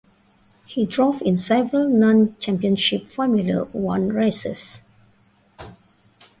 [0.65, 4.81] He drove in several non-Championship Formula One races.